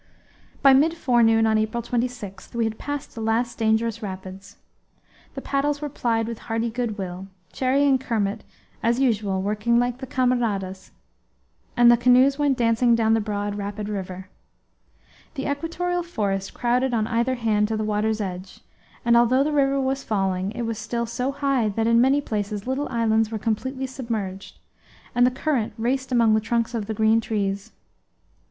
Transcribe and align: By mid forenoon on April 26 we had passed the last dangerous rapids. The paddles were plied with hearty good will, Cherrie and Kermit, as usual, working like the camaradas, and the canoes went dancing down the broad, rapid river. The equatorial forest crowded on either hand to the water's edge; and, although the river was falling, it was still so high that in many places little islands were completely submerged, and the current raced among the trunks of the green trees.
By 0.63 0.73
mid 0.73 0.95
forenoon 0.97 1.45
on 1.45 1.59
April 1.59 1.83
26 1.83 2.55
we 2.55 2.63
had 2.63 2.79
passed 2.79 3.13
the 3.13 3.21
last 3.21 3.59
dangerous 3.59 4.01
rapids. 4.01 4.57
The 5.35 5.43
paddles 5.43 5.79
were 5.79 5.89
plied 5.89 6.27
with 6.27 6.39
hearty 6.49 6.71
good 6.71 6.97
will, 6.97 7.27
Cherrie 7.53 7.87
and 7.87 8.01
Kermit, 8.01 8.43
as 8.81 8.99
usual, 8.99 9.43
working 9.43 9.77
like 9.77 9.99
the 9.99 10.07
camaradas, 10.07 10.89
and 11.77 11.91
the 11.91 11.97
canoes 11.97 12.39
went 12.39 12.57
dancing 12.57 12.95
down 12.95 13.13
the 13.13 13.21
broad, 13.21 13.53
rapid 13.59 13.87
river. 13.89 14.29
The 15.35 15.45
equatorial 15.47 16.01
forest 16.01 16.51
crowded 16.51 16.95
on 16.95 17.05
either 17.05 17.35
hand 17.35 17.67
to 17.67 17.77
the 17.77 17.83
water's 17.83 18.19
edge; 18.19 18.61
and, 19.05 19.15
although 19.15 19.43
the 19.43 19.53
river 19.53 19.79
was 19.79 20.03
falling, 20.03 20.51
it 20.53 20.63
was 20.63 20.79
still 20.79 21.05
so 21.05 21.31
high 21.31 21.69
that 21.69 21.85
in 21.85 22.01
many 22.01 22.21
places 22.21 22.65
little 22.65 22.89
islands 22.89 23.29
were 23.29 23.37
completely 23.37 23.85
submerged, 23.85 24.57
and 25.13 25.27
the 25.27 25.29
current 25.29 25.73
raced 25.77 26.11
among 26.11 26.33
the 26.33 26.41
trunks 26.41 26.73
of 26.73 26.87
the 26.87 26.95
green 26.95 27.21
trees. 27.21 27.71